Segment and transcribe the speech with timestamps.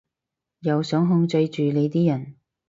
[0.61, 2.35] 又想控制住你啲人